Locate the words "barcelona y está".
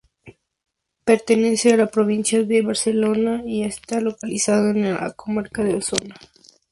2.63-4.01